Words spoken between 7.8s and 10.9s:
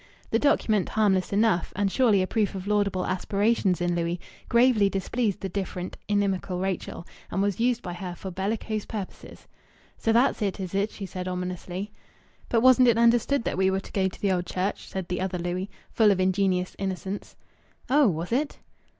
by her for bellicose purposes. "So that's it, is it?"